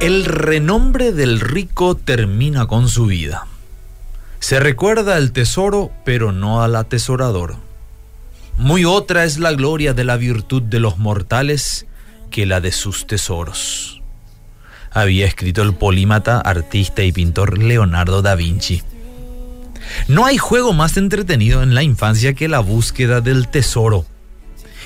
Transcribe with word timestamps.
El 0.00 0.24
renombre 0.24 1.12
del 1.12 1.40
rico 1.40 1.94
termina 1.94 2.66
con 2.66 2.88
su 2.88 3.04
vida. 3.04 3.46
Se 4.38 4.58
recuerda 4.58 5.18
el 5.18 5.30
tesoro, 5.32 5.90
pero 6.06 6.32
no 6.32 6.62
al 6.62 6.74
atesorador. 6.76 7.56
Muy 8.56 8.86
otra 8.86 9.24
es 9.24 9.38
la 9.38 9.52
gloria 9.52 9.92
de 9.92 10.04
la 10.04 10.16
virtud 10.16 10.62
de 10.62 10.80
los 10.80 10.96
mortales 10.96 11.86
que 12.30 12.46
la 12.46 12.62
de 12.62 12.72
sus 12.72 13.06
tesoros. 13.06 14.00
Había 14.90 15.26
escrito 15.26 15.60
el 15.60 15.74
polímata, 15.74 16.40
artista 16.40 17.02
y 17.02 17.12
pintor 17.12 17.58
Leonardo 17.58 18.22
da 18.22 18.36
Vinci. 18.36 18.82
No 20.08 20.24
hay 20.24 20.38
juego 20.38 20.72
más 20.72 20.96
entretenido 20.96 21.62
en 21.62 21.74
la 21.74 21.82
infancia 21.82 22.32
que 22.32 22.48
la 22.48 22.60
búsqueda 22.60 23.20
del 23.20 23.48
tesoro 23.48 24.06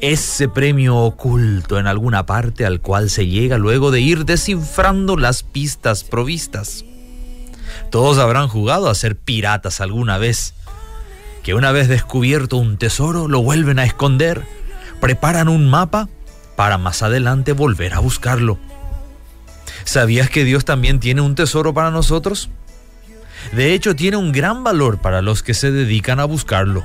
ese 0.00 0.48
premio 0.48 0.96
oculto 0.96 1.78
en 1.78 1.86
alguna 1.86 2.26
parte 2.26 2.66
al 2.66 2.80
cual 2.80 3.10
se 3.10 3.26
llega 3.26 3.58
luego 3.58 3.90
de 3.90 4.00
ir 4.00 4.24
descifrando 4.24 5.16
las 5.16 5.42
pistas 5.42 6.04
provistas. 6.04 6.84
Todos 7.90 8.18
habrán 8.18 8.48
jugado 8.48 8.88
a 8.88 8.94
ser 8.94 9.16
piratas 9.16 9.80
alguna 9.80 10.18
vez, 10.18 10.54
que 11.42 11.54
una 11.54 11.72
vez 11.72 11.88
descubierto 11.88 12.56
un 12.56 12.76
tesoro 12.78 13.28
lo 13.28 13.42
vuelven 13.42 13.78
a 13.78 13.84
esconder, 13.84 14.44
preparan 15.00 15.48
un 15.48 15.68
mapa 15.68 16.08
para 16.56 16.78
más 16.78 17.02
adelante 17.02 17.52
volver 17.52 17.94
a 17.94 18.00
buscarlo. 18.00 18.58
¿Sabías 19.84 20.30
que 20.30 20.44
Dios 20.44 20.64
también 20.64 20.98
tiene 20.98 21.20
un 21.20 21.34
tesoro 21.34 21.72
para 21.72 21.90
nosotros? 21.90 22.50
De 23.52 23.74
hecho, 23.74 23.94
tiene 23.94 24.16
un 24.16 24.32
gran 24.32 24.64
valor 24.64 25.00
para 25.00 25.22
los 25.22 25.42
que 25.42 25.54
se 25.54 25.70
dedican 25.70 26.18
a 26.18 26.24
buscarlo. 26.24 26.84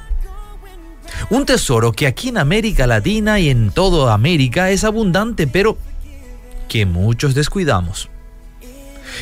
Un 1.30 1.46
tesoro 1.46 1.92
que 1.92 2.08
aquí 2.08 2.30
en 2.30 2.38
América 2.38 2.88
Latina 2.88 3.40
y 3.40 3.50
en 3.50 3.72
toda 3.72 4.14
América 4.14 4.72
es 4.72 4.84
abundante, 4.84 5.48
pero 5.48 5.78
que 6.68 6.86
muchos 6.86 7.36
descuidamos. 7.36 8.10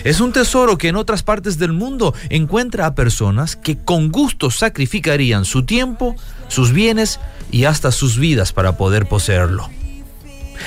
Es 0.03 0.21
un 0.21 0.31
tesoro 0.31 0.77
que 0.77 0.87
en 0.87 0.95
otras 0.95 1.23
partes 1.23 1.57
del 1.57 1.73
mundo 1.73 2.13
encuentra 2.29 2.85
a 2.85 2.95
personas 2.95 3.55
que 3.55 3.77
con 3.77 4.11
gusto 4.11 4.51
sacrificarían 4.51 5.45
su 5.45 5.65
tiempo, 5.65 6.15
sus 6.47 6.71
bienes 6.71 7.19
y 7.51 7.65
hasta 7.65 7.91
sus 7.91 8.17
vidas 8.17 8.53
para 8.53 8.77
poder 8.77 9.07
poseerlo. 9.07 9.69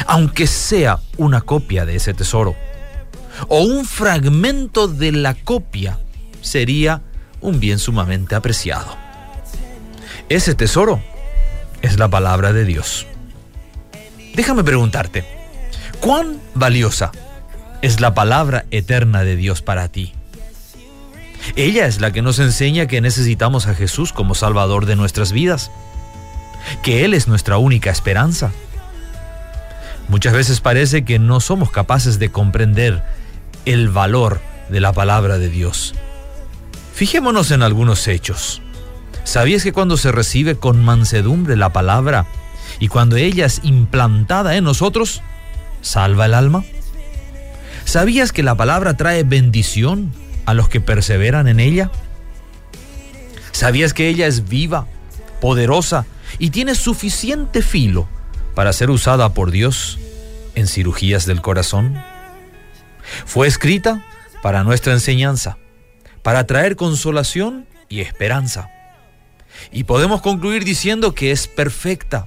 Aunque 0.06 0.46
sea 0.46 0.98
una 1.18 1.40
copia 1.40 1.86
de 1.86 1.96
ese 1.96 2.14
tesoro 2.14 2.56
o 3.48 3.62
un 3.62 3.84
fragmento 3.84 4.88
de 4.88 5.12
la 5.12 5.34
copia, 5.34 5.98
sería 6.40 7.02
un 7.40 7.60
bien 7.60 7.78
sumamente 7.78 8.34
apreciado. 8.34 8.96
Ese 10.28 10.54
tesoro 10.54 11.02
es 11.82 11.98
la 11.98 12.08
palabra 12.08 12.52
de 12.52 12.64
Dios. 12.64 13.06
Déjame 14.34 14.64
preguntarte, 14.64 15.24
¿cuán 16.00 16.40
valiosa 16.54 17.12
es 17.82 18.00
la 18.00 18.14
palabra 18.14 18.64
eterna 18.70 19.24
de 19.24 19.36
Dios 19.36 19.60
para 19.60 19.88
ti? 19.88 20.14
Ella 21.56 21.86
es 21.86 22.00
la 22.00 22.12
que 22.12 22.22
nos 22.22 22.38
enseña 22.38 22.86
que 22.86 23.00
necesitamos 23.00 23.66
a 23.66 23.74
Jesús 23.74 24.12
como 24.12 24.34
Salvador 24.34 24.86
de 24.86 24.96
nuestras 24.96 25.32
vidas, 25.32 25.70
que 26.82 27.04
Él 27.04 27.14
es 27.14 27.28
nuestra 27.28 27.58
única 27.58 27.90
esperanza. 27.90 28.52
Muchas 30.08 30.32
veces 30.32 30.60
parece 30.60 31.04
que 31.04 31.18
no 31.18 31.40
somos 31.40 31.70
capaces 31.70 32.18
de 32.18 32.30
comprender 32.30 33.02
el 33.64 33.88
valor 33.88 34.40
de 34.68 34.80
la 34.80 34.92
palabra 34.92 35.38
de 35.38 35.48
Dios. 35.48 35.94
Fijémonos 36.94 37.50
en 37.50 37.62
algunos 37.62 38.06
hechos. 38.08 38.62
¿Sabías 39.24 39.62
que 39.62 39.72
cuando 39.72 39.96
se 39.96 40.12
recibe 40.12 40.56
con 40.56 40.84
mansedumbre 40.84 41.56
la 41.56 41.72
palabra 41.72 42.26
y 42.80 42.88
cuando 42.88 43.16
ella 43.16 43.46
es 43.46 43.60
implantada 43.62 44.56
en 44.56 44.64
nosotros, 44.64 45.22
salva 45.80 46.26
el 46.26 46.34
alma? 46.34 46.64
¿Sabías 47.84 48.32
que 48.32 48.42
la 48.42 48.56
palabra 48.56 48.96
trae 48.96 49.22
bendición 49.22 50.12
a 50.46 50.54
los 50.54 50.68
que 50.68 50.80
perseveran 50.80 51.48
en 51.48 51.60
ella? 51.60 51.90
¿Sabías 53.52 53.94
que 53.94 54.08
ella 54.08 54.26
es 54.26 54.48
viva, 54.48 54.86
poderosa 55.40 56.06
y 56.38 56.50
tiene 56.50 56.74
suficiente 56.74 57.62
filo 57.62 58.08
para 58.54 58.72
ser 58.72 58.90
usada 58.90 59.34
por 59.34 59.50
Dios 59.50 59.98
en 60.54 60.66
cirugías 60.66 61.26
del 61.26 61.42
corazón? 61.42 62.02
Fue 63.24 63.46
escrita 63.46 64.04
para 64.42 64.64
nuestra 64.64 64.92
enseñanza, 64.92 65.58
para 66.22 66.46
traer 66.46 66.76
consolación 66.76 67.66
y 67.88 68.00
esperanza. 68.00 68.70
Y 69.70 69.84
podemos 69.84 70.22
concluir 70.22 70.64
diciendo 70.64 71.14
que 71.14 71.30
es 71.30 71.46
perfecta, 71.46 72.26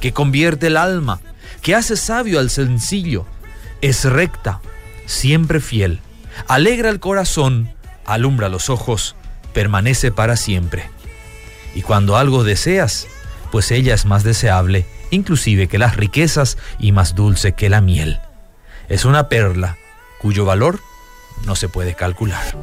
que 0.00 0.12
convierte 0.12 0.68
el 0.68 0.76
alma, 0.76 1.20
que 1.62 1.74
hace 1.74 1.96
sabio 1.96 2.38
al 2.38 2.50
sencillo, 2.50 3.26
es 3.80 4.04
recta, 4.04 4.60
siempre 5.06 5.60
fiel, 5.60 6.00
alegra 6.48 6.88
el 6.88 7.00
corazón, 7.00 7.72
alumbra 8.04 8.48
los 8.48 8.70
ojos, 8.70 9.16
permanece 9.52 10.12
para 10.12 10.36
siempre. 10.36 10.90
Y 11.74 11.82
cuando 11.82 12.16
algo 12.16 12.44
deseas, 12.44 13.06
pues 13.50 13.70
ella 13.70 13.94
es 13.94 14.06
más 14.06 14.24
deseable, 14.24 14.86
inclusive 15.10 15.68
que 15.68 15.78
las 15.78 15.96
riquezas 15.96 16.58
y 16.78 16.92
más 16.92 17.14
dulce 17.14 17.52
que 17.52 17.68
la 17.68 17.80
miel. 17.80 18.20
Es 18.88 19.04
una 19.04 19.28
perla 19.28 19.76
cuyo 20.20 20.44
valor 20.44 20.80
no 21.46 21.56
se 21.56 21.68
puede 21.68 21.94
calcular. 21.94 22.56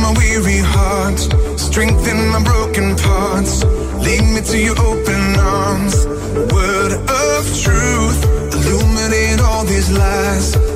My 0.00 0.12
weary 0.18 0.58
heart, 0.58 1.18
strengthen 1.58 2.28
my 2.28 2.42
broken 2.42 2.96
parts, 2.96 3.64
lead 4.06 4.24
me 4.34 4.40
to 4.42 4.58
your 4.58 4.78
open 4.78 5.22
arms. 5.38 6.06
Word 6.52 6.92
of 6.92 7.42
truth, 7.64 8.20
illuminate 8.54 9.40
all 9.40 9.64
these 9.64 9.90
lies. 9.90 10.69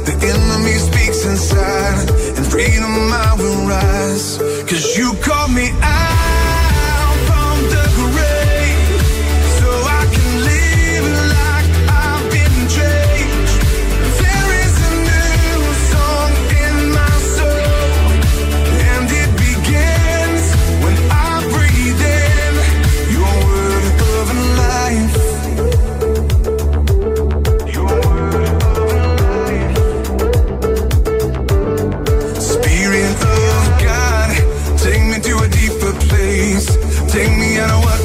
Take 37.15 37.39
me 37.39 37.61
on 37.61 37.71
a 37.71 37.81
work. 37.81 38.04